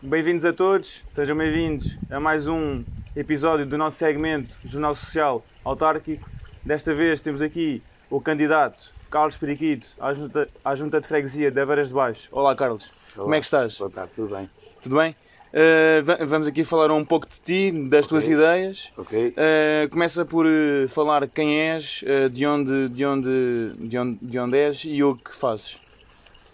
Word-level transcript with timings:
Bem-vindos 0.00 0.44
a 0.44 0.52
todos, 0.52 1.00
sejam 1.14 1.36
bem-vindos 1.36 1.96
a 2.10 2.20
mais 2.20 2.46
um 2.46 2.84
episódio 3.16 3.66
do 3.66 3.76
nosso 3.76 3.96
segmento 3.96 4.54
Jornal 4.64 4.94
Social 4.94 5.44
Autárquico. 5.64 6.28
Desta 6.64 6.94
vez 6.94 7.20
temos 7.20 7.42
aqui 7.42 7.82
o 8.08 8.20
candidato 8.20 8.78
Carlos 9.10 9.36
Periquito 9.36 9.88
à 9.98 10.14
Junta, 10.14 10.48
à 10.64 10.74
junta 10.76 11.00
de 11.00 11.08
Freguesia 11.08 11.50
de 11.50 11.60
Averas 11.60 11.88
de 11.88 11.94
Baixo. 11.94 12.28
Olá, 12.30 12.54
Carlos. 12.54 12.84
Olá, 13.16 13.24
Como 13.24 13.34
é 13.34 13.40
que 13.40 13.46
estás? 13.46 13.76
Boa 13.78 13.90
tarde, 13.90 14.12
tudo 14.14 14.36
bem. 14.36 14.48
Tudo 14.82 14.96
bem? 14.96 15.16
Uh, 15.50 16.04
va- 16.04 16.24
vamos 16.26 16.46
aqui 16.46 16.62
falar 16.62 16.92
um 16.92 17.04
pouco 17.04 17.26
de 17.26 17.40
ti, 17.40 17.72
das 17.88 18.06
tuas 18.06 18.28
ideias. 18.28 18.90
Ok? 18.96 19.28
Uh, 19.34 19.88
começa 19.90 20.24
por 20.24 20.46
uh, 20.46 20.88
falar 20.88 21.26
quem 21.26 21.58
és, 21.70 22.04
de, 22.30 22.46
onde, 22.46 22.88
de, 22.90 23.04
onde, 23.04 23.72
de, 23.78 23.98
onde, 23.98 24.18
de 24.22 24.38
onde 24.38 24.58
és 24.58 24.84
e 24.84 25.02
o 25.02 25.16
que 25.16 25.34
fazes. 25.34 25.78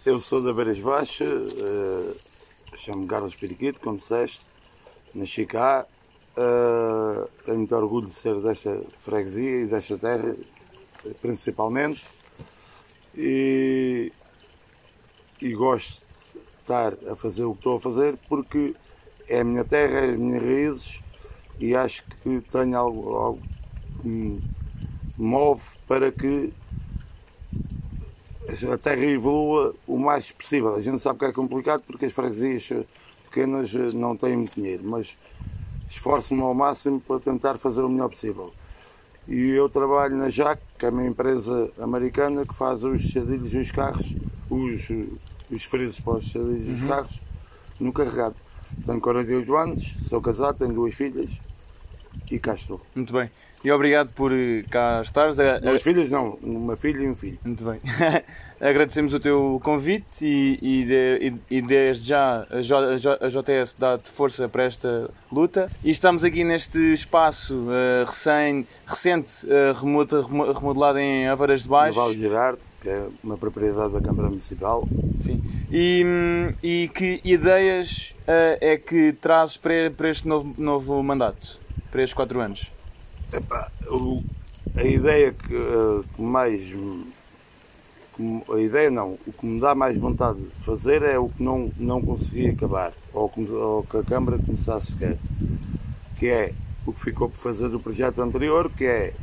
Eu 0.07 0.21
sou 0.21 0.43
da 0.43 0.53
Baixa, 0.53 1.25
eh, 1.25 2.13
chamo-me 2.77 3.07
Carlos 3.07 3.35
Periquito, 3.35 3.81
como 3.81 3.99
disseste, 3.99 4.41
nasci 5.15 5.47
cá. 5.47 5.87
eh, 6.37 7.29
tenho 7.45 7.59
muito 7.59 7.77
orgulho 7.77 8.07
de 8.07 8.15
ser 8.15 8.41
desta 8.41 8.83
freguesia 9.01 9.63
e 9.63 9.67
desta 9.67 9.97
terra, 9.97 10.35
principalmente. 11.21 12.05
E, 13.17 14.13
e 15.41 15.55
gosto 15.55 16.05
de 16.33 16.41
estar 16.61 16.95
a 17.09 17.15
fazer 17.15 17.45
o 17.45 17.53
que 17.53 17.61
estou 17.61 17.77
a 17.77 17.81
fazer 17.81 18.19
porque 18.29 18.75
é 19.29 19.41
a 19.41 19.45
minha 19.45 19.65
terra, 19.65 20.01
é 20.01 20.11
as 20.11 20.17
minhas 20.17 20.43
raízes 20.43 21.03
e 21.61 21.77
acho 21.77 22.05
que 22.23 22.41
tenho 22.51 22.77
algo, 22.77 23.15
algo 23.17 23.43
que 24.03 24.09
me 24.09 24.43
move 25.17 25.63
para 25.87 26.11
que 26.11 26.53
a 28.73 28.79
terra 28.79 29.05
evolua 29.05 29.75
o 29.87 29.99
mais 29.99 30.31
possível. 30.31 30.75
A 30.75 30.81
gente 30.81 30.99
sabe 31.01 31.19
que 31.19 31.25
é 31.25 31.33
complicado 31.33 31.83
porque 31.87 32.07
as 32.07 32.13
freguesias 32.13 32.71
pequenas 33.25 33.75
eh, 33.75 33.95
não 33.95 34.17
têm 34.17 34.37
muito 34.37 34.55
dinheiro, 34.55 34.83
mas 34.85 35.17
esforço-me 35.89 36.43
ao 36.43 36.55
máximo 36.55 37.01
para 37.01 37.21
tentar 37.21 37.59
fazer 37.59 37.83
o 37.83 37.89
melhor 37.89 38.09
possível. 38.09 38.53
E 39.27 39.51
eu 39.51 39.69
trabalho 39.69 40.17
na 40.17 40.29
JAC, 40.29 40.61
que 40.79 40.85
é 40.85 40.91
uma 40.91 41.07
empresa 41.07 41.71
americana 41.79 42.45
que 42.47 42.55
faz 42.55 42.85
os 42.85 43.01
chadilhos 43.03 43.51
dos 43.51 43.71
carros, 43.71 44.15
os, 44.51 44.89
os 45.51 45.65
freezes 45.65 46.01
para 46.01 46.19
os 46.19 46.25
chadilhos 46.25 46.67
dos 46.67 46.89
carros, 46.89 47.21
no 47.81 47.93
carregado. 47.93 48.37
Tenho 48.85 49.01
48 49.01 49.57
anos, 49.57 49.97
sou 50.01 50.21
casado, 50.21 50.59
tenho 50.59 50.75
duas 50.75 50.95
filhas 50.95 51.41
e 52.31 52.39
cá 52.39 52.55
estou. 52.55 52.81
Muito 52.95 53.13
bem. 53.13 53.31
E 53.65 53.73
obrigado 53.73 54.11
por 54.11 54.31
uh, 54.31 54.37
cá 54.71 55.01
estares. 55.03 55.37
Duas 55.63 55.83
filhas 55.83 56.11
não, 56.11 56.37
uma 56.43 56.77
filha 56.77 57.01
e 57.03 57.09
um 57.09 57.15
filho. 57.17 57.39
Muito 57.43 57.65
bem. 57.65 57.81
Agradecemos 58.61 59.15
o 59.15 59.21
teu 59.21 59.59
convite 59.65 60.23
e, 60.23 60.59
e, 60.61 60.85
de- 60.85 61.35
e- 61.51 61.63
desde 61.63 62.09
já 62.09 62.47
a, 62.51 62.61
J, 62.61 62.93
a 62.93 62.97
J- 62.99 63.19
a 63.25 63.29
JS 63.29 63.75
dá-te 63.79 64.11
força 64.11 64.49
para 64.51 64.65
esta 64.65 65.11
luta. 65.33 65.71
E 65.83 65.91
estamos 65.91 66.25
aqui 66.25 66.45
neste 66.45 66.79
espaço 66.93 67.67
eh, 67.71 68.05
recém, 68.07 68.67
recente, 68.87 69.47
eh, 69.49 69.73
remo- 69.81 70.53
remodelado 70.53 70.99
em 70.99 71.27
Avaras 71.29 71.63
de 71.63 71.67
No 71.69 71.73
Baixo. 71.73 71.99
Vale 71.99 72.17
Gerardo, 72.19 72.59
que 72.83 72.89
é 72.91 73.09
uma 73.23 73.39
propriedade 73.39 73.95
da 73.95 74.01
Câmara 74.03 74.29
Municipal. 74.29 74.87
Sim. 75.19 75.43
E, 75.71 76.03
hum, 76.07 76.53
e 76.63 76.89
que 76.89 77.19
ideias 77.25 78.15
eh, 78.27 78.59
é 78.61 78.77
que 78.77 79.13
trazes 79.15 79.57
para, 79.57 79.91
para 79.91 80.11
este 80.11 80.29
novo, 80.29 80.53
novo 80.59 81.03
mandato? 81.03 81.64
Para 81.91 82.03
estes 82.03 82.15
quatro 82.15 82.41
anos? 82.41 82.71
Epá, 83.33 83.71
a 84.77 84.85
ideia 84.85 85.33
que, 85.33 85.55
eh, 85.55 86.03
que 86.15 86.23
mais. 86.23 86.61
a 88.53 88.61
ideia 88.61 88.91
não, 88.91 89.19
o 89.27 89.33
que 89.33 89.47
me 89.47 89.61
dá 89.61 89.75
mais 89.75 89.97
vontade 89.99 90.41
de 90.41 90.65
fazer 90.65 91.03
é 91.03 91.19
o 91.19 91.29
que 91.29 91.43
não, 91.43 91.71
não 91.77 92.01
consegui 92.03 92.49
acabar, 92.49 92.93
ou, 93.13 93.33
ou 93.53 93.83
que 93.85 93.97
a 93.97 94.03
Câmara 94.03 94.39
começasse 94.39 94.93
sequer, 94.93 95.17
que 96.19 96.27
é 96.27 96.53
o 96.87 96.93
que 96.93 97.01
ficou 97.01 97.29
por 97.29 97.37
fazer 97.37 97.69
do 97.69 97.81
projeto 97.81 98.21
anterior, 98.21 98.71
que 98.71 98.85
é 98.85 99.15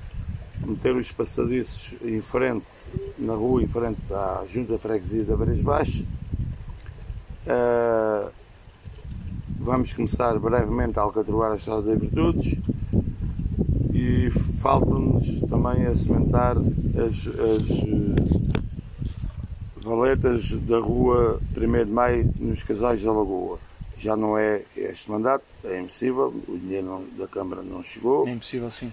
meter 0.66 0.96
os 0.96 1.12
passadiços 1.12 1.94
em 2.04 2.22
frente, 2.22 2.66
na 3.18 3.34
rua, 3.34 3.62
em 3.62 3.68
frente 3.68 4.02
à 4.12 4.46
Junta 4.50 4.78
Freguesia 4.78 5.24
da 5.24 5.36
Varas 5.36 5.60
Baixo. 5.62 6.06
Eh, 7.46 8.30
vamos 9.64 9.94
começar 9.94 10.38
brevemente 10.40 10.98
a 10.98 11.04
alcatroar 11.04 11.52
a 11.52 11.56
Estrada 11.56 11.84
das 11.84 12.00
Virtudes 12.00 12.58
e 13.94 14.32
falta-nos 14.60 15.42
também 15.42 15.86
a 15.86 15.96
cimentar 15.96 16.58
as, 16.58 17.28
as 17.28 17.70
eh, 17.70 18.16
valetas 19.86 20.52
da 20.64 20.80
rua 20.80 21.40
1 21.56 21.86
de 21.86 21.92
Maio 21.92 22.34
nos 22.40 22.64
casais 22.64 23.04
da 23.04 23.12
Lagoa. 23.12 23.60
Já 24.00 24.18
não 24.18 24.36
é 24.36 24.64
este 24.76 25.12
mandato, 25.12 25.44
é 25.64 25.80
impossível, 25.80 26.34
o 26.48 26.58
dinheiro 26.58 27.06
da 27.16 27.28
Câmara 27.28 27.62
não 27.62 27.84
chegou. 27.84 28.28
É 28.28 28.32
impossível, 28.32 28.72
sim. 28.72 28.92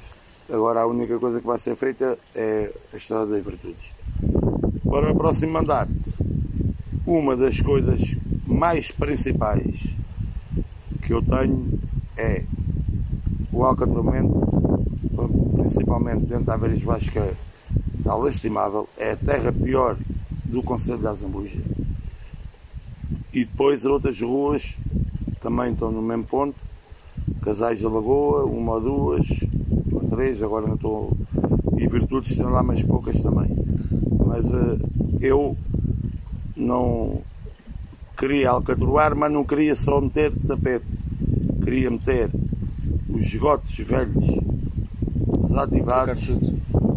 Agora 0.53 0.81
a 0.81 0.87
única 0.87 1.19
coisa 1.19 1.41
que 1.41 1.47
vai 1.47 1.59
ser 1.59 1.77
feita 1.77 2.19
é 2.35 2.71
a 2.93 2.97
Estrada 2.97 3.27
das 3.27 3.43
Virtudes. 3.43 3.91
Para 4.85 5.13
o 5.13 5.17
próximo 5.17 5.53
mandato, 5.53 5.93
uma 7.07 7.35
das 7.35 7.59
coisas 7.59 8.15
mais 8.47 8.91
principais 8.91 9.88
que 11.09 11.15
eu 11.15 11.23
tenho 11.23 11.71
é 12.19 12.43
o 13.51 13.65
alcatramento, 13.65 14.35
principalmente 15.57 16.27
dentro 16.27 16.45
da 16.45 16.59
que 16.59 17.19
é- 17.19 17.35
está 17.97 18.15
lastimável, 18.15 18.87
é 18.99 19.13
a 19.13 19.17
terra 19.17 19.51
pior 19.51 19.97
do 20.45 20.63
Conselho 20.63 20.99
da 20.99 21.11
Azambuja. 21.11 21.57
E 23.33 23.43
depois 23.43 23.87
outras 23.87 24.21
ruas 24.21 24.77
também 25.41 25.73
estão 25.73 25.91
no 25.91 26.03
mesmo 26.03 26.25
ponto, 26.25 26.55
Casais 27.41 27.81
da 27.81 27.89
Lagoa, 27.89 28.45
uma 28.45 28.75
ou 28.75 28.81
duas, 28.81 29.27
ou 29.91 30.01
três, 30.11 30.43
agora 30.43 30.67
não 30.67 30.75
estou. 30.75 31.11
E 31.79 31.87
Virtudes 31.87 32.33
estão 32.33 32.51
lá 32.51 32.63
mais 32.63 32.83
poucas 32.83 33.17
também. 33.23 33.49
Mas 34.27 34.45
eh, 34.53 34.79
eu 35.23 35.57
não 36.55 37.23
queria 38.19 38.51
alcatroar, 38.51 39.17
mas 39.17 39.33
não 39.33 39.45
queria 39.45 39.75
só 39.75 40.01
meter 40.01 40.33
tapete. 40.47 40.98
Queria 41.69 41.91
meter 41.91 42.31
os 43.11 43.27
esgotos 43.27 43.77
velhos 43.81 44.25
desativados, 45.43 46.27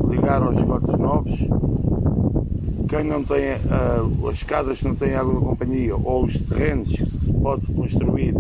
ligar 0.09 0.41
aos 0.41 0.57
esgotos 0.57 0.97
novos. 0.97 1.37
Quem 2.87 3.03
não 3.03 3.21
tem, 3.21 3.51
ah, 3.69 4.29
as 4.29 4.43
casas 4.43 4.79
que 4.79 4.87
não 4.87 4.95
têm 4.95 5.13
água 5.13 5.33
da 5.33 5.39
companhia 5.41 5.93
ou 5.93 6.23
os 6.23 6.37
terrenos 6.37 6.87
que 6.87 7.05
se 7.05 7.33
pode 7.33 7.65
construir, 7.73 8.33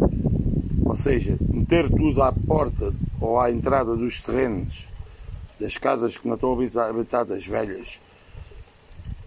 ou 0.85 0.95
seja, 0.95 1.35
meter 1.49 1.89
tudo 1.89 2.23
à 2.23 2.31
porta 2.31 2.93
ou 3.19 3.37
à 3.37 3.51
entrada 3.51 3.93
dos 3.93 4.21
terrenos 4.21 4.87
das 5.59 5.77
casas 5.77 6.15
que 6.15 6.25
não 6.29 6.35
estão 6.35 6.53
habita- 6.53 6.87
habitadas 6.87 7.45
velhas 7.45 7.99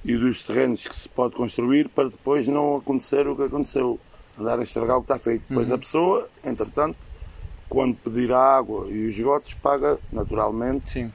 e 0.03 0.17
dos 0.17 0.47
terrenos 0.47 0.89
que 0.89 0.97
se 0.97 1.09
pode 1.11 1.35
construir 1.35 1.87
para 1.87 2.09
depois 2.09 2.49
não 2.49 2.77
acontecer 2.77 3.29
o 3.29 3.37
que 3.37 3.43
aconteceu, 3.43 4.01
andar 4.39 4.59
a 4.59 4.63
estragar 4.63 4.97
o 4.97 5.03
que 5.03 5.13
está 5.13 5.19
feito. 5.19 5.45
Depois 5.49 5.71
a 5.71 5.79
pessoa, 5.79 6.29
entretanto, 6.45 6.97
quando 7.69 7.97
pedir 7.97 8.33
a 8.33 8.39
água 8.39 8.87
e 8.91 9.07
os 9.09 9.17
esgotos, 9.17 9.55
paga 9.55 9.99
naturalmente 10.13 10.91
Sim. 10.91 11.13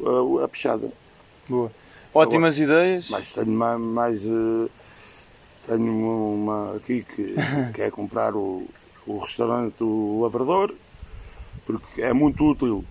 a, 0.00 0.44
a 0.44 0.48
pechada. 0.48 0.90
Boa. 1.48 1.70
Ótimas 2.14 2.58
ideias. 2.58 3.08
Mas 3.10 3.32
tenho 3.32 3.50
ma- 3.52 3.78
mais. 3.78 4.24
eh, 4.26 4.68
tenho 5.66 6.34
uma 6.34 6.76
aqui 6.76 7.02
que 7.02 7.34
quer 7.74 7.90
comprar 7.90 8.34
o, 8.34 8.66
o 9.06 9.18
restaurante 9.18 9.74
do 9.78 10.20
Lavrador, 10.22 10.74
porque 11.66 12.02
é 12.02 12.12
muito 12.12 12.44
útil, 12.44 12.84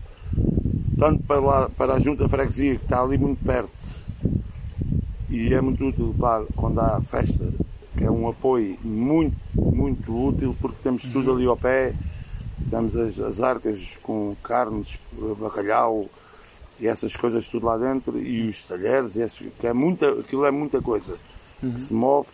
tanto 0.98 1.22
para, 1.28 1.40
lá, 1.40 1.70
para 1.70 1.94
a 1.96 2.00
Junta 2.00 2.28
Freguesia, 2.30 2.76
que 2.78 2.84
está 2.84 3.02
ali 3.02 3.18
muito 3.18 3.44
perto, 3.44 3.70
e 5.30 5.54
é 5.54 5.62
muito 5.62 5.86
útil 5.86 6.16
para 6.20 6.44
quando 6.56 6.80
há 6.80 7.00
festa, 7.02 7.44
é 8.01 8.09
um 8.09 8.28
apoio 8.28 8.78
muito, 8.84 9.35
muito 9.72 10.28
útil, 10.28 10.56
porque 10.59 10.78
temos 10.84 11.03
tudo 11.03 11.31
ali 11.34 11.45
ao 11.45 11.56
pé, 11.56 11.94
temos 12.69 12.95
as, 12.95 13.19
as 13.19 13.39
arcas 13.42 13.98
com 14.01 14.36
carnes, 14.44 14.98
bacalhau, 15.39 16.09
e 16.80 16.88
essas 16.88 17.15
coisas 17.15 17.48
tudo 17.48 17.65
lá 17.68 17.77
dentro 17.77 18.18
e 18.19 18.50
os 18.50 18.63
talheres, 18.65 19.15
e 19.15 19.21
essas- 19.21 19.48
que 19.59 19.68
é 19.68 19.74
muita, 19.74 20.09
aquilo 20.19 20.45
é 20.45 20.51
muita 20.51 20.81
coisa 20.81 21.18
que 21.62 21.80
se 21.80 21.94
move 21.94 22.27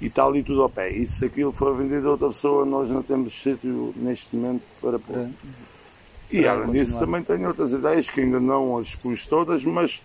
e 0.00 0.06
está 0.06 0.24
ali 0.24 0.42
tudo 0.42 0.62
ao 0.62 0.70
pé. 0.70 0.90
E 0.92 1.06
se 1.06 1.26
aquilo 1.26 1.52
for 1.52 1.76
vendido 1.76 2.08
a 2.08 2.12
outra 2.12 2.28
pessoa, 2.28 2.64
nós 2.64 2.88
não 2.88 3.02
temos 3.02 3.34
sítio 3.34 3.92
neste 3.96 4.34
momento 4.34 4.62
para 4.80 4.98
pôr. 4.98 5.16
Para- 5.16 5.30
E 6.30 6.42
para 6.42 6.52
além 6.52 6.70
disso, 6.72 6.98
também 7.06 7.22
tenho 7.22 7.48
outras 7.48 7.72
ideias 7.72 8.08
que 8.10 8.20
ainda 8.20 8.40
não 8.40 8.78
as 8.78 8.94
pus 8.94 9.26
todas, 9.26 9.62
mas 9.64 10.00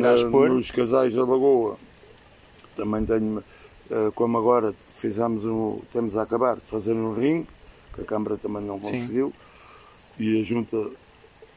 na- 0.00 0.30
pôr? 0.30 0.48
nos 0.48 0.70
casais 0.70 1.12
da 1.12 1.20
Lagoa 1.24 1.76
também 2.76 3.04
tenho, 3.04 3.38
eh, 3.40 3.42
como 4.14 4.38
agora 4.38 4.74
fizemos 4.90 5.44
um, 5.44 5.80
temos 5.92 6.16
a 6.16 6.22
acabar 6.22 6.56
de 6.56 6.62
fazer 6.62 6.94
um 6.94 7.12
ringue, 7.14 7.48
que 7.94 8.02
a 8.02 8.04
Câmara 8.04 8.36
também 8.38 8.62
não 8.62 8.78
Sim. 8.80 8.88
conseguiu, 8.88 9.32
e 10.18 10.40
a 10.40 10.42
Junta 10.42 10.76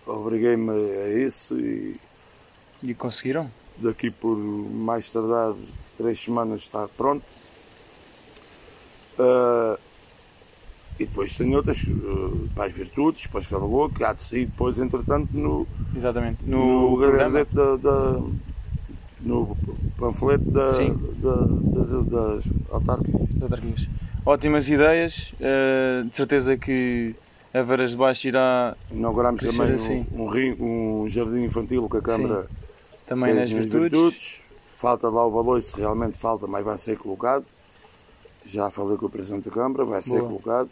obriguei-me 0.07 0.71
a 0.71 1.09
isso 1.27 1.57
e 1.59 1.99
E 2.83 2.93
conseguiram? 2.93 3.51
daqui 3.77 4.11
por 4.11 4.35
mais 4.37 5.11
tardar 5.11 5.53
três 5.97 6.19
semanas 6.19 6.61
está 6.61 6.87
pronto. 6.87 7.23
Ah, 9.17 9.77
depois 10.99 11.35
tem 11.35 11.55
outras, 11.55 11.85
uh, 11.87 12.49
para 12.55 12.65
as 12.65 12.71
virtudes, 12.73 13.23
depois 13.23 13.45
cada 13.47 13.65
boa, 13.65 13.89
que 13.89 14.03
há 14.03 14.13
de 14.13 14.21
sair 14.21 14.45
depois, 14.45 14.77
entretanto, 14.79 15.29
no, 15.33 15.67
Exatamente. 15.95 16.39
no, 16.45 16.95
No, 16.95 16.97
gabinete 16.97 17.53
da, 17.53 17.75
da- 17.77 18.21
no 19.25 19.57
panfleto 19.97 20.45
da, 20.51 20.71
Sim. 20.71 20.97
da- 21.21 21.47
das, 21.73 22.07
das 22.07 22.43
autárquicas. 22.71 23.21
das 23.33 23.41
autarquias. 23.41 23.89
Ótimas 24.25 24.69
ideias. 24.69 25.33
eh, 25.39 26.03
de 26.09 26.15
certeza 26.15 26.57
que 26.57 27.15
a 27.53 27.61
Varas 27.61 27.91
de 27.91 27.97
Baixo 27.97 28.27
irá 28.27 28.75
Inauguramos 28.91 29.41
também 29.43 29.73
assim. 29.73 30.05
um, 30.13 30.23
um, 30.23 30.27
ri- 30.27 30.57
um 30.59 31.09
jardim 31.09 31.43
infantil 31.43 31.87
com 31.89 31.97
a 31.97 32.01
Câmara 32.01 32.47
também 33.05 33.33
nas 33.33 33.51
fez 33.51 33.65
virtudes. 33.65 34.39
Falta 34.77 35.09
lá 35.09 35.25
o 35.25 35.31
valor, 35.31 35.61
se 35.61 35.75
realmente 35.77 36.17
falta, 36.17 36.45
mas 36.47 36.63
vai 36.63 36.77
ser 36.77 36.97
colocado. 36.97 37.45
Já 38.45 38.69
falei 38.69 38.97
com 38.97 39.05
o 39.07 39.09
Presidente 39.09 39.45
da 39.45 39.51
Câmara, 39.51 39.83
vai 39.85 40.01
ser 40.01 40.09
Boa. 40.19 40.27
colocado. 40.27 40.69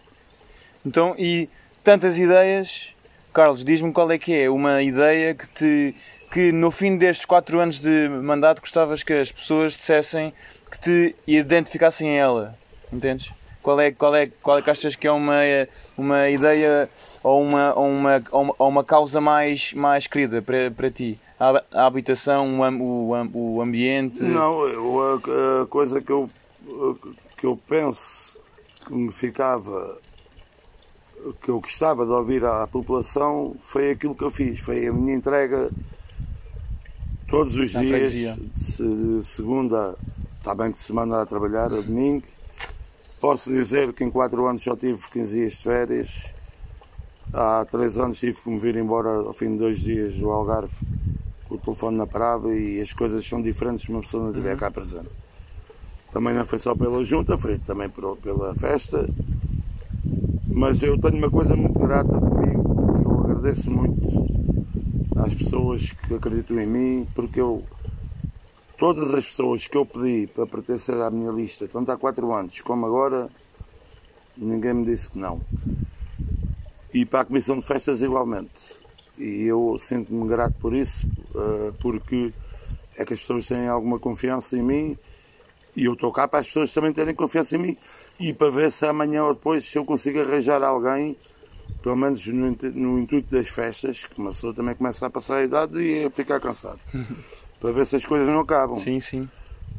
Então, 0.85 1.15
e 1.17 1.49
tantas 1.83 2.17
ideias. 2.19 2.93
Carlos, 3.33 3.63
diz-me 3.65 3.91
qual 3.91 4.11
é 4.11 4.17
que 4.19 4.31
é 4.33 4.49
uma 4.49 4.83
ideia 4.83 5.33
que 5.33 5.47
te 5.47 5.95
que 6.33 6.51
no 6.51 6.71
fim 6.71 6.97
destes 6.97 7.25
quatro 7.25 7.59
anos 7.59 7.77
de 7.79 8.09
mandato 8.09 8.59
gostavas 8.59 9.03
que 9.03 9.13
as 9.13 9.31
pessoas 9.31 9.73
dissessem 9.73 10.33
que 10.71 10.79
te 10.79 11.15
identificassem 11.27 12.09
a 12.19 12.23
ela, 12.23 12.55
entendes? 12.91 13.31
Qual 13.61 13.79
é, 13.79 13.91
qual 13.91 14.15
é, 14.15 14.27
qual 14.41 14.57
é 14.57 14.61
que 14.63 14.69
achas 14.71 14.95
que 14.95 15.05
é 15.07 15.11
uma, 15.11 15.39
uma 15.95 16.27
ideia 16.29 16.89
ou 17.23 17.39
uma, 17.39 17.73
ou 17.75 17.87
uma, 17.87 18.23
ou 18.31 18.67
uma, 18.67 18.83
causa 18.83 19.21
mais, 19.21 19.73
mais 19.73 20.07
querida 20.07 20.41
para, 20.41 20.71
para 20.71 20.89
ti? 20.89 21.19
A, 21.39 21.63
a 21.71 21.85
habitação, 21.85 22.59
o, 22.59 23.13
o, 23.13 23.55
o 23.57 23.61
ambiente? 23.61 24.23
Não, 24.23 24.67
eu- 24.67 25.01
a, 25.01 25.61
a 25.61 25.65
coisa 25.67 26.01
que 26.01 26.11
eu, 26.11 26.27
que 27.37 27.45
eu 27.45 27.57
penso 27.69 28.39
que 28.85 28.91
me 28.93 29.11
ficava, 29.13 29.99
que 31.43 31.49
eu 31.49 31.59
gostava 31.61 32.05
de 32.05 32.11
ouvir 32.11 32.43
à 32.43 32.65
população 32.67 33.55
foi 33.65 33.91
aquilo 33.91 34.15
que 34.15 34.23
eu 34.23 34.31
fiz. 34.31 34.59
Foi 34.59 34.87
a 34.87 34.91
minha 34.91 35.15
entrega 35.15 35.69
todos 37.33 37.55
os 37.55 37.73
Na 37.73 37.79
dias, 37.81 37.89
freguesia. 38.11 38.35
de 38.35 39.19
de 39.19 39.25
segunda, 39.25 39.95
está 40.37 40.53
bem 40.53 40.71
que 40.71 40.77
se 40.77 40.93
manda 40.93 41.19
a 41.19 41.25
trabalhar, 41.25 41.73
a 41.73 41.81
domingo. 41.81 42.21
Posso 43.19 43.49
dizer 43.49 43.91
que 43.91 44.03
em 44.03 44.11
4 44.11 44.45
anos 44.45 44.61
só 44.61 44.75
tive 44.75 45.01
15 45.11 45.33
dias 45.35 45.53
de 45.53 45.63
férias. 45.63 46.09
Há 47.33 47.65
3 47.71 47.97
anos 47.97 48.19
tive 48.19 48.39
que 48.39 48.47
me 48.51 48.59
vir 48.59 48.75
embora 48.75 49.09
ao 49.09 49.33
fim 49.33 49.53
de 49.53 49.57
dois 49.57 49.79
dias 49.79 50.15
do 50.15 50.29
Algarve 50.29 50.73
com 51.47 51.55
o 51.55 51.57
telefone 51.57 51.97
na 51.97 52.05
parada 52.05 52.53
e 52.53 52.79
as 52.79 52.93
coisas 52.93 53.27
são 53.27 53.41
diferentes 53.41 53.81
se 53.83 53.89
uma 53.89 54.01
pessoa 54.01 54.23
não 54.25 54.29
estiver 54.29 54.55
cá 54.55 54.69
presente. 54.69 55.09
Também 56.11 56.35
não 56.35 56.45
foi 56.45 56.59
só 56.59 56.75
pela 56.75 57.03
junta, 57.03 57.35
foi 57.35 57.57
também 57.57 57.89
por- 57.89 58.15
pela 58.17 58.53
festa. 58.53 59.07
Mas 60.47 60.83
eu 60.83 60.99
tenho 60.99 61.17
uma 61.17 61.31
coisa 61.31 61.55
muito 61.55 61.79
grata 61.79 62.19
comigo, 62.19 62.99
que 63.01 63.07
eu 63.07 63.19
agradeço 63.21 63.71
muito 63.71 64.02
às 65.23 65.33
pessoas 65.33 65.91
que 65.91 66.13
acreditam 66.13 66.59
em 66.59 66.67
mim, 66.67 67.07
porque 67.15 67.39
eu 67.39 67.63
todas 68.77 69.13
as 69.13 69.25
pessoas 69.25 69.65
que 69.65 69.77
eu 69.77 69.85
pedi 69.85 70.27
para 70.27 70.45
pertencer 70.45 70.95
à 70.95 71.09
minha 71.09 71.31
lista, 71.31 71.67
tanto 71.67 71.91
há 71.91 71.97
4 71.97 72.31
anos 72.33 72.59
como 72.61 72.85
agora, 72.85 73.29
ninguém 74.35 74.73
me 74.73 74.85
disse 74.85 75.09
que 75.09 75.17
não. 75.17 75.39
E 76.93 77.05
para 77.05 77.21
a 77.21 77.25
Comissão 77.25 77.59
de 77.59 77.65
Festas 77.65 78.01
igualmente. 78.01 78.51
E 79.17 79.43
eu 79.43 79.77
sinto-me 79.79 80.27
grato 80.27 80.55
por 80.59 80.75
isso, 80.75 81.07
eh, 81.35 81.71
porque 81.79 82.33
é 82.97 83.05
que 83.05 83.13
as 83.13 83.19
pessoas 83.19 83.47
têm 83.47 83.67
alguma 83.67 83.99
confiança 83.99 84.57
em 84.57 84.61
mim 84.61 84.97
e 85.75 85.85
eu 85.85 85.93
estou 85.93 86.11
cá 86.11 86.27
para 86.27 86.39
as 86.39 86.47
pessoas 86.47 86.73
também 86.73 86.91
terem 86.91 87.15
confiança 87.15 87.55
em 87.55 87.59
mim 87.59 87.77
e 88.19 88.33
para 88.33 88.51
ver 88.51 88.71
se 88.71 88.85
amanhã 88.85 89.23
ou 89.23 89.33
depois 89.33 89.65
se 89.65 89.77
eu 89.77 89.85
consigo 89.85 90.19
arranjar 90.19 90.61
alguém, 90.61 91.15
pelo 91.81 91.95
menos 91.95 92.25
no, 92.27 92.55
no 92.73 92.99
intuito 92.99 93.33
das 93.35 93.47
festas, 93.49 94.05
que 94.05 94.19
uma 94.19 94.31
pessoa 94.31 94.53
também 94.53 94.75
começa 94.75 95.05
a 95.05 95.09
passar 95.09 95.37
a 95.37 95.43
idade 95.43 95.79
e 95.79 96.05
a 96.05 96.09
ficar 96.09 96.39
cansado. 96.39 96.79
para 97.59 97.71
ver 97.71 97.85
se 97.87 97.95
as 97.95 98.05
coisas 98.05 98.27
não 98.27 98.41
acabam. 98.41 98.75
Sim, 98.75 98.99
sim. 98.99 99.29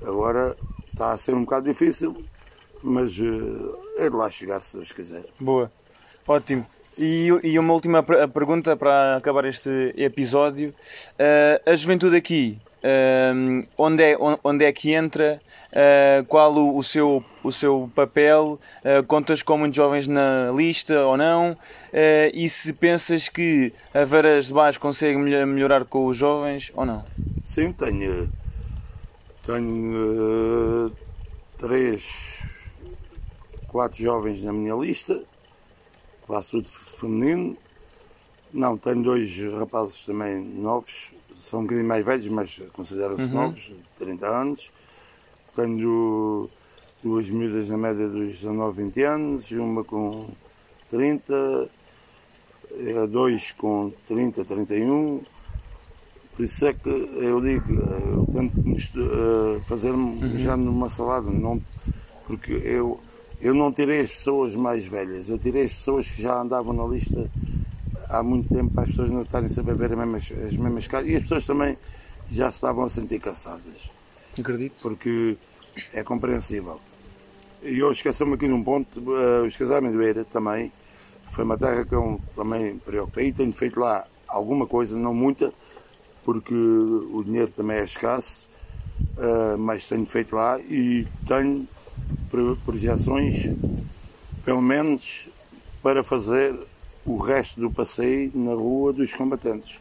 Agora 0.02 0.56
está 0.92 1.12
a 1.12 1.18
ser 1.18 1.34
um 1.34 1.44
bocado 1.44 1.66
difícil, 1.68 2.24
mas 2.82 3.12
eh, 3.18 4.04
é 4.04 4.10
de 4.10 4.16
lá 4.16 4.28
chegar 4.30 4.60
se 4.60 4.76
Deus 4.76 4.92
quiser. 4.92 5.24
Boa, 5.38 5.70
ótimo. 6.26 6.66
E, 6.96 7.26
e 7.42 7.58
uma 7.58 7.72
última 7.72 8.02
per- 8.02 8.28
pergunta 8.28 8.76
para 8.76 9.16
acabar 9.16 9.44
este 9.46 9.92
episódio. 9.96 10.72
Eh, 11.18 11.60
a 11.66 11.74
juventude 11.74 12.16
aqui, 12.16 12.58
onde, 13.78 14.02
é, 14.02 14.16
on- 14.18 14.38
onde 14.44 14.64
é 14.64 14.72
que 14.72 14.92
entra? 14.92 15.40
Eh, 15.72 16.24
qual 16.28 16.54
o, 16.54 16.76
o 16.78 16.84
seu, 16.84 17.24
o 17.42 17.50
seu 17.50 17.90
papel? 17.94 18.60
Eh, 18.84 19.02
contas 19.02 19.42
com 19.42 19.58
muitos 19.58 19.76
jovens 19.76 20.06
na 20.06 20.52
lista 20.54 21.04
ou 21.04 21.16
não? 21.16 21.56
Eh, 21.92 22.30
e 22.34 22.48
se 22.48 22.72
pensas 22.74 23.28
que 23.28 23.72
a 23.92 24.04
Varas 24.04 24.46
de 24.46 24.54
Baixo 24.54 24.78
consegue 24.78 25.18
melho- 25.18 25.46
melhorar 25.46 25.84
com 25.84 26.06
os 26.06 26.16
jovens 26.16 26.70
ou 26.74 26.86
não? 26.86 27.04
Sim, 27.42 27.72
tenho, 27.72 28.28
tenho 29.44 30.92
três, 31.58 32.42
quatro 33.68 34.02
jovens 34.02 34.42
na 34.42 34.52
minha 34.52 34.74
lista, 34.74 35.22
quase 36.26 36.50
tudo 36.52 36.68
feminino. 36.68 37.56
Não, 38.52 38.78
tenho 38.78 39.02
dois 39.02 39.36
rapazes 39.58 40.04
também 40.06 40.36
novos, 40.40 41.10
são 41.34 41.60
um 41.60 41.62
bocadinho 41.64 41.86
mais 41.86 42.04
velhos, 42.04 42.26
mas 42.28 42.62
consideram-se 42.72 43.28
novos, 43.32 43.62
de 43.62 43.76
30 43.98 44.26
anos. 44.26 44.70
Tenho 45.54 46.48
duas 47.02 47.28
miúdas 47.28 47.68
na 47.68 47.76
média 47.76 48.08
dos 48.08 48.32
19, 48.34 48.82
20 48.84 49.02
anos, 49.02 49.50
uma 49.52 49.84
com 49.84 50.26
30, 50.90 51.68
eh, 52.72 53.06
dois 53.06 53.52
com 53.52 53.92
30, 54.08 54.44
31. 54.44 55.20
Por 56.36 56.44
isso 56.44 56.66
é 56.66 56.72
que 56.72 56.88
eu 56.88 57.40
digo, 57.40 57.72
eh, 57.72 58.12
eu 58.12 58.26
tento 58.32 58.58
eh, 58.58 59.60
fazer 59.66 59.92
já 60.38 60.56
numa 60.56 60.88
salada, 60.88 61.30
não, 61.30 61.60
porque 62.26 62.52
eu, 62.52 62.98
eu 63.40 63.54
não 63.54 63.70
tirei 63.72 64.00
as 64.00 64.10
pessoas 64.10 64.54
mais 64.54 64.84
velhas, 64.86 65.28
eu 65.28 65.38
tirei 65.38 65.64
as 65.64 65.72
pessoas 65.72 66.10
que 66.10 66.20
já 66.20 66.40
andavam 66.40 66.72
na 66.72 66.84
lista 66.86 67.30
há 68.08 68.22
muito 68.22 68.48
tempo 68.48 68.70
para 68.72 68.84
as 68.84 68.90
pessoas 68.90 69.10
não 69.10 69.22
estarem 69.22 69.48
sempre 69.48 69.72
a 69.72 69.74
ver 69.74 69.92
as 69.92 69.98
mesmas, 69.98 70.32
as 70.46 70.56
mesmas 70.56 70.86
caras 70.86 71.08
e 71.08 71.16
as 71.16 71.22
pessoas 71.22 71.46
também 71.46 71.76
já 72.30 72.50
se 72.50 72.56
estavam 72.56 72.84
a 72.84 72.88
sentir 72.88 73.20
cansadas 73.20 73.90
Acredito. 74.38 74.82
porque 74.82 75.36
é 75.92 76.02
compreensível. 76.02 76.80
E 77.62 77.78
eu 77.78 77.90
esqueci-me 77.90 78.34
aqui 78.34 78.46
num 78.46 78.62
ponto, 78.62 78.88
eh, 79.16 79.46
os 79.46 79.56
casamentos 79.56 79.98
de 79.98 80.04
Beira 80.04 80.24
também, 80.24 80.70
foi 81.32 81.44
uma 81.44 81.56
terra 81.56 81.84
que 81.84 81.94
eu 81.94 82.20
também 82.36 82.78
preocupei, 82.78 83.32
tenho 83.32 83.52
feito 83.52 83.80
lá 83.80 84.06
alguma 84.28 84.66
coisa, 84.66 84.98
não 84.98 85.14
muita, 85.14 85.52
porque 86.24 86.54
o 86.54 87.22
dinheiro 87.24 87.50
também 87.50 87.78
é 87.78 87.84
escasso, 87.84 88.46
eh, 89.18 89.56
mas 89.58 89.88
tenho 89.88 90.04
feito 90.06 90.36
lá 90.36 90.58
e 90.60 91.06
tenho 91.26 91.66
pro- 92.30 92.56
projeções, 92.64 93.48
pelo 94.44 94.60
menos, 94.62 95.26
para 95.82 96.04
fazer 96.04 96.54
o 97.06 97.16
resto 97.18 97.60
do 97.60 97.70
passeio 97.70 98.30
na 98.34 98.54
Rua 98.54 98.92
dos 98.92 99.12
Combatentes. 99.12 99.78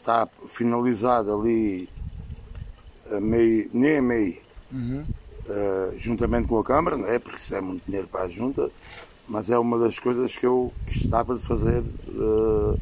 Está 0.00 0.26
finalizado 0.48 1.32
ali 1.40 1.88
a 3.12 3.20
meio, 3.20 3.70
nem 3.72 3.98
a 3.98 4.02
meio, 4.02 4.38
Uhum. 4.72 5.04
eh, 5.48 5.92
juntamente 5.98 6.48
com 6.48 6.58
a 6.58 6.64
Câmara, 6.64 6.96
não 6.96 7.06
é? 7.06 7.18
Porque 7.18 7.38
isso 7.38 7.54
é 7.54 7.60
muito 7.60 7.84
dinheiro 7.86 8.08
para 8.08 8.22
a 8.22 8.28
Junta, 8.28 8.70
mas 9.28 9.50
é 9.50 9.58
uma 9.58 9.78
das 9.78 9.98
coisas 9.98 10.36
que 10.36 10.46
eu 10.46 10.72
gostava 10.86 11.34
de 11.34 11.42
fazer 11.42 11.82
eh, 12.08 12.78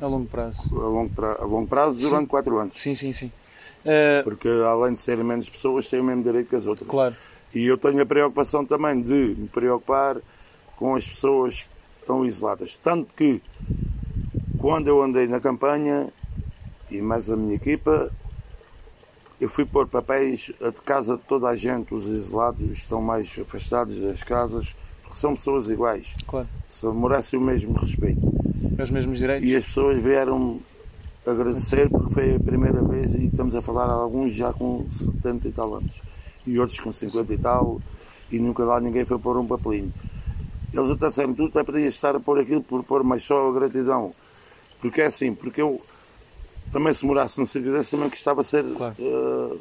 A 0.00 0.06
longo 0.06 0.26
prazo. 0.26 0.74
a, 0.78 0.86
longo 0.88 1.10
pra- 1.10 1.36
a 1.40 1.44
longo 1.44 1.66
prazo 1.68 2.00
durante 2.00 2.28
quatro 2.28 2.58
anos. 2.58 2.74
Sim, 2.80 2.94
sim, 2.94 3.12
sim. 3.12 3.30
Eh, 3.84 4.22
Porque 4.24 4.48
além 4.48 4.94
de 4.94 5.00
serem 5.00 5.24
menos 5.24 5.48
pessoas, 5.48 5.88
têm 5.88 6.00
o 6.00 6.04
mesmo 6.04 6.22
direito 6.22 6.48
que 6.50 6.56
as 6.56 6.66
outras. 6.66 6.88
claro. 6.90 7.14
E 7.54 7.64
eu 7.64 7.78
tenho 7.78 8.02
a 8.02 8.06
preocupação 8.06 8.66
também 8.66 9.00
de 9.00 9.34
me 9.38 9.48
preocupar 9.48 10.16
com 10.76 10.94
as 10.96 11.06
pessoas 11.06 11.64
estão 12.06 12.24
isoladas. 12.24 12.76
Tanto 12.76 13.12
que, 13.14 13.42
quando 14.58 14.86
eu 14.86 15.02
andei 15.02 15.26
na 15.26 15.40
campanha, 15.40 16.08
e 16.88 17.02
mais 17.02 17.28
a 17.28 17.34
minha 17.34 17.56
equipa, 17.56 18.10
eu 19.40 19.48
fui 19.48 19.64
pôr 19.64 19.88
papéis 19.88 20.52
de 20.60 20.82
casa 20.84 21.16
de 21.16 21.22
toda 21.24 21.48
a 21.48 21.56
gente, 21.56 21.92
os 21.92 22.06
isolados, 22.06 22.60
estão 22.70 23.02
mais 23.02 23.36
afastados 23.40 24.00
das 24.00 24.22
casas, 24.22 24.74
porque 25.02 25.16
são 25.18 25.34
pessoas 25.34 25.68
iguais, 25.68 26.14
Claro. 26.26 26.46
só 26.68 26.92
merecem 26.92 27.38
o 27.38 27.42
mesmo 27.42 27.74
respeito. 27.74 28.20
Os 28.80 28.90
mesmos 28.90 29.18
direitos. 29.18 29.48
E 29.48 29.56
as 29.56 29.64
pessoas 29.64 30.00
vieram 30.02 30.60
agradecer 31.26 31.90
porque 31.90 32.14
foi 32.14 32.36
a 32.36 32.40
primeira 32.40 32.80
vez 32.82 33.14
e 33.14 33.26
estamos 33.26 33.54
a 33.56 33.62
falar 33.62 33.90
alguns 33.90 34.32
já 34.32 34.52
com 34.52 34.86
70 34.90 35.48
e 35.48 35.52
tal 35.52 35.74
anos 35.74 36.00
e 36.46 36.56
outros 36.60 36.78
com 36.78 36.92
50 36.92 37.34
e 37.34 37.38
tal 37.38 37.80
e 38.30 38.38
nunca 38.38 38.62
lá 38.62 38.78
ninguém 38.78 39.04
foi 39.04 39.18
pôr 39.18 39.36
um 39.36 39.44
papelinho. 39.46 39.92
Eles 40.72 40.90
até 40.90 41.08
disseram, 41.08 41.34
tu 41.34 41.46
até 41.46 41.62
podias 41.64 41.94
estar 41.94 42.14
a 42.16 42.20
pôr 42.20 42.38
aquilo 42.40 42.62
por 42.62 42.82
pôr 42.84 43.02
mais 43.02 43.22
só 43.22 43.48
a 43.48 43.52
gratidão. 43.52 44.14
Porque 44.80 45.00
é 45.00 45.06
assim, 45.06 45.34
porque 45.34 45.62
eu 45.62 45.80
também 46.72 46.92
se 46.92 47.04
morasse 47.06 47.38
num 47.40 47.46
sítio 47.46 47.72
desse 47.72 47.92
também 47.92 48.08
gostava 48.08 48.42
de 48.42 48.48
ser 48.48 48.64
Claro. 48.74 48.94
eh, 48.98 49.56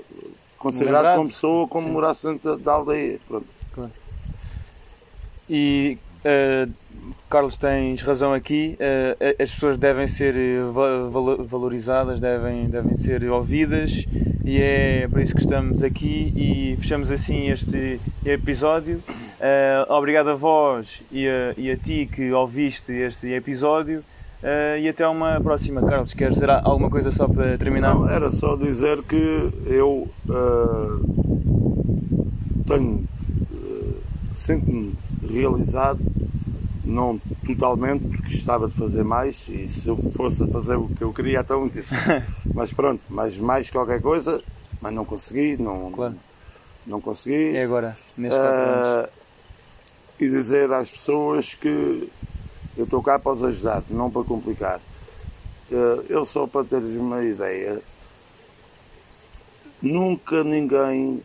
considerado 0.57 0.95
Lembrado. 1.03 1.15
como 1.17 1.27
pessoa, 1.29 1.67
como 1.67 1.88
Sim. 1.88 1.93
morasse 1.93 2.27
dentro 2.27 2.57
da, 2.57 2.63
da 2.63 2.74
aldeia. 2.74 3.19
Pronto. 3.27 3.47
E 5.50 5.97
Uh, 6.25 7.04
Carlos, 7.29 7.58
tens 7.58 8.01
razão 8.01 8.34
aqui. 8.34 8.77
Uh, 8.79 9.44
as 9.44 9.51
pessoas 9.51 9.77
devem 9.77 10.08
ser 10.08 10.36
valorizadas, 11.48 12.20
devem, 12.20 12.70
devem 12.70 12.96
ser 12.96 13.24
ouvidas 13.29 14.05
e 14.44 14.62
é 14.62 15.08
para 15.08 15.24
isso 15.24 15.34
que 15.34 15.41
estamos 15.41 15.82
aqui 15.82 16.32
e 16.36 16.77
fechamos 16.77 17.10
assim 17.10 17.50
este 17.50 18.00
episódio. 18.25 19.01
Obrigado 19.89 20.29
a 20.29 20.36
vós 20.36 21.01
e 21.12 21.27
a, 21.27 21.53
e 21.58 21.72
a 21.72 21.77
ti 21.77 22.08
que 22.12 22.32
ouviste 22.32 22.91
este 22.91 23.34
episódio. 23.34 24.03
E 24.79 24.88
até 24.88 25.08
uma 25.08 25.41
próxima. 25.41 25.82
Carlos, 25.82 26.13
queres 26.13 26.36
dizer 26.36 26.50
alguma 26.50 26.89
coisa 26.89 27.10
só 27.10 27.27
para 27.27 27.58
terminar? 27.58 27.96
Não, 27.96 28.08
era 28.08 28.32
só 28.32 28.55
dizer 28.55 29.01
que 29.03 29.51
eu 29.65 30.08
uh, 30.29 31.03
tenho. 32.67 33.03
Uh, 33.51 33.98
sinto-me 34.32 34.94
realizado, 35.27 36.00
não 36.86 37.20
totalmente, 37.46 38.06
porque 38.06 38.30
estava 38.34 38.68
de 38.68 38.74
fazer 38.74 39.04
mais 39.04 39.48
e 39.48 39.68
se 39.68 39.88
eu 39.88 39.98
fosse 40.15 40.44
a 40.44 40.48
fazer 40.48 40.75
o 40.75 40.89
que 40.89 41.04
eu 41.04 41.13
queria, 41.13 41.39
então 41.42 41.70
isso. 41.74 41.94
mas 42.54 42.72
pronto, 42.72 43.01
mas 43.10 43.38
mais 43.38 43.70
qualquer 43.70 44.01
coisa, 44.01 44.42
mas 44.82 44.94
não 44.94 45.06
consegui, 45.06 45.58
não, 45.58 45.92
claro. 45.92 46.15
não 46.86 47.01
consegui. 47.01 47.56
É 47.56 47.63
agora, 47.63 47.96
neste 48.18 48.39
uh, 48.39 49.10
E 50.20 50.30
dizer 50.30 50.72
às 50.72 50.89
pessoas 50.89 51.54
que 51.54 52.10
eu 52.77 52.84
estou 52.84 53.01
cá 53.01 53.18
para 53.18 53.32
os 53.32 53.44
ajudar, 53.44 53.84
não 53.89 54.12
para 54.12 54.24
complicar. 54.24 54.80
Eh, 55.72 56.06
eu 56.10 56.25
só 56.25 56.46
para 56.46 56.65
teres 56.65 56.96
uma 56.96 57.24
ideia, 57.24 57.82
nunca 59.82 60.44
ninguém, 60.44 61.24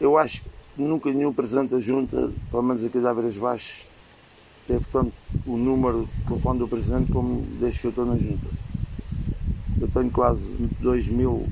eu 0.00 0.16
acho 0.16 0.42
que 0.42 0.50
nunca 0.76 1.10
nenhum 1.10 1.32
presidente 1.32 1.70
da 1.70 1.80
junta, 1.80 2.30
pelo 2.50 2.62
menos 2.62 2.84
aqui 2.84 2.98
da 2.98 3.10
Aveiras 3.10 3.36
Baixas, 3.36 3.89
teve 4.70 4.84
tanto 4.92 5.12
o 5.46 5.56
número 5.56 6.06
de 6.06 6.24
telefone 6.28 6.58
do 6.60 6.68
presidente 6.68 7.10
como 7.10 7.42
desde 7.58 7.80
que 7.80 7.86
eu 7.88 7.90
estou 7.90 8.06
na 8.06 8.16
junta. 8.16 8.46
Eu 9.80 9.88
tenho 9.88 10.10
quase 10.10 10.54
2 10.78 11.08
mil 11.08 11.44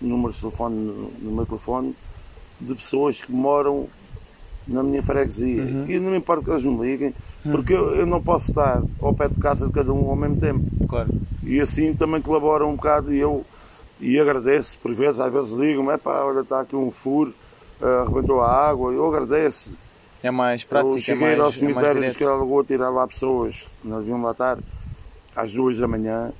números 0.00 0.36
de 0.36 0.42
telefone 0.42 0.76
no, 0.76 1.10
no 1.20 1.32
meu 1.32 1.44
telefone 1.44 1.96
de 2.60 2.74
pessoas 2.76 3.20
que 3.20 3.32
moram 3.32 3.88
na 4.68 4.80
minha 4.84 5.02
freguesia. 5.02 5.62
Uhum. 5.62 5.86
E 5.88 5.98
não 5.98 6.12
me 6.12 6.18
importa 6.18 6.44
que 6.44 6.50
eles 6.50 6.62
me 6.62 6.80
liguem, 6.80 7.12
porque 7.42 7.72
eu, 7.72 7.96
eu, 7.96 8.06
não 8.06 8.22
posso 8.22 8.50
estar 8.50 8.80
ao 9.00 9.12
pé 9.12 9.26
de 9.28 9.34
casa 9.40 9.66
de 9.66 9.72
cada 9.72 9.92
um 9.92 10.08
ao 10.08 10.14
mesmo 10.14 10.36
tempo. 10.36 10.64
Claro. 10.88 11.10
E 11.42 11.58
assim 11.58 11.94
também 11.94 12.22
colabora 12.22 12.64
um 12.64 12.76
bocado 12.76 13.12
e 13.12 13.18
eu 13.18 13.44
e 14.00 14.18
agradeço, 14.18 14.76
por 14.82 14.92
vezes, 14.94 15.20
às 15.20 15.32
vezes 15.32 15.52
ligam-me, 15.52 15.92
é 15.92 15.96
pá, 15.96 16.24
olha, 16.24 16.40
está 16.40 16.60
aqui 16.60 16.74
um 16.74 16.90
furo, 16.90 17.32
uh, 17.80 18.02
arrebentou 18.02 18.40
a 18.40 18.50
água, 18.50 18.92
eu 18.92 19.06
agradeço. 19.06 19.70
É 20.22 20.30
mais 20.30 20.64
prático, 20.64 20.96
eu 20.96 21.00
cheguei 21.00 21.28
é 21.28 21.36
mais, 21.36 21.40
ao 21.40 21.52
cemitério 21.52 22.04
é 22.04 22.10
de 22.10 22.24
Lagoa 22.24 22.64
tirar 22.64 22.90
lá 22.90 23.08
pessoas 23.08 23.66
que 23.80 23.88
nós 23.88 24.00
deviam 24.00 24.18
matar 24.18 24.58
às 25.34 25.52
duas 25.52 25.78
da 25.78 25.88
manhã 25.88 26.32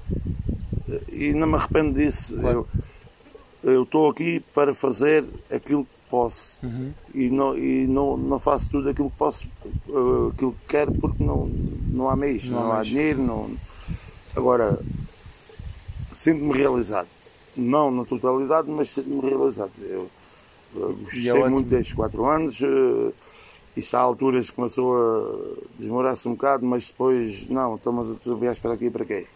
e 1.10 1.32
não 1.32 1.46
me 1.46 1.54
arrependo 1.54 1.98
disso. 1.98 2.38
Claro. 2.38 2.68
Eu 3.62 3.84
estou 3.84 4.10
aqui 4.10 4.40
para 4.54 4.74
fazer 4.74 5.24
aquilo 5.50 5.86
posso 6.12 6.58
uhum. 6.62 6.92
e, 7.14 7.30
não, 7.30 7.56
e 7.56 7.86
não, 7.86 8.18
não 8.18 8.38
faço 8.38 8.70
tudo 8.70 8.90
aquilo 8.90 9.08
que 9.08 9.16
posso, 9.16 9.48
uh, 9.88 10.30
aquilo 10.34 10.52
que 10.52 10.66
quero 10.68 10.92
porque 10.92 11.24
não, 11.24 11.46
não 11.46 12.10
há 12.10 12.14
meios, 12.14 12.44
não, 12.44 12.64
não 12.64 12.72
há 12.72 12.82
dinheiro. 12.82 13.22
Não... 13.22 13.50
Agora, 14.36 14.78
sinto-me 16.14 16.52
realizado. 16.52 17.08
Não 17.56 17.90
na 17.90 18.04
totalidade, 18.04 18.70
mas 18.70 18.90
sinto-me 18.90 19.22
realizado. 19.22 19.72
Eu, 19.80 20.10
eu 20.74 20.90
é 20.90 21.04
gostei 21.04 21.42
é 21.42 21.48
muito 21.48 21.68
destes 21.68 21.94
4 21.94 22.26
anos. 22.26 22.60
Uh, 22.60 23.14
isto 23.76 23.94
há 23.96 24.00
alturas 24.00 24.50
que 24.50 24.56
começou 24.56 24.96
a 24.96 25.78
desmorar-se 25.78 26.28
um 26.28 26.32
bocado, 26.32 26.64
mas 26.64 26.88
depois, 26.88 27.48
não, 27.48 27.76
estamos 27.76 28.10
a 28.26 28.34
viajar 28.34 28.60
para 28.60 28.74
aqui 28.74 28.86
e 28.86 28.90
para 28.90 29.04
quê? 29.04 29.26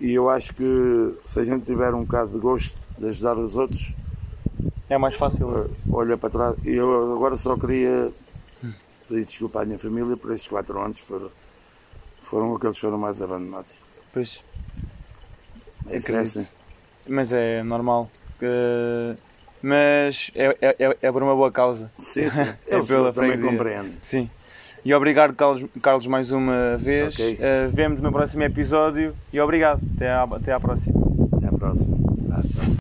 E 0.00 0.12
eu 0.12 0.28
acho 0.28 0.54
que 0.54 1.14
se 1.24 1.40
a 1.40 1.44
gente 1.44 1.64
tiver 1.64 1.94
um 1.94 2.02
bocado 2.02 2.32
de 2.32 2.38
gosto 2.38 2.76
de 2.98 3.08
ajudar 3.08 3.38
os 3.38 3.56
outros, 3.56 3.92
é 4.88 4.98
mais 4.98 5.14
fácil. 5.14 5.48
Uh, 5.48 5.70
olha 5.90 6.16
para 6.16 6.30
trás. 6.30 6.56
E 6.64 6.72
eu 6.74 7.14
agora 7.14 7.36
só 7.36 7.56
queria 7.56 8.12
pedir 9.08 9.24
desculpa 9.24 9.62
à 9.62 9.64
minha 9.64 9.78
família 9.78 10.16
por 10.16 10.32
estes 10.32 10.48
4 10.48 10.80
anos. 10.80 10.98
Foram, 10.98 11.30
foram 12.22 12.54
aqueles 12.54 12.76
que 12.76 12.82
foram 12.82 12.98
mais 12.98 13.20
abandonados. 13.22 13.72
Pois. 14.12 14.42
É 15.88 15.96
assim. 15.96 16.46
Mas 17.08 17.32
é 17.32 17.62
normal. 17.62 18.10
Uh, 18.42 19.16
mas 19.64 20.30
é, 20.34 20.56
é, 20.60 20.76
é, 20.78 20.96
é 21.00 21.12
por 21.12 21.22
uma 21.22 21.34
boa 21.34 21.50
causa. 21.50 21.90
Sim, 21.98 22.28
sim. 22.28 22.42
é 22.68 22.82
pela 22.82 23.12
também 23.12 23.40
compreendo. 23.40 23.90
Sim. 24.02 24.28
E 24.84 24.92
obrigado, 24.92 25.32
Carlos, 25.34 25.64
Carlos 25.80 26.06
mais 26.06 26.30
uma 26.30 26.76
vez. 26.76 27.14
Okay. 27.14 27.36
Uh, 27.36 27.70
vemos 27.70 28.02
no 28.02 28.12
próximo 28.12 28.42
episódio 28.42 29.14
e 29.32 29.40
obrigado. 29.40 29.80
Até 29.96 30.10
à, 30.10 30.24
até 30.24 30.52
à 30.52 30.60
próxima. 30.60 31.00
Até 31.38 31.46
à 31.46 31.52
próxima. 31.52 32.03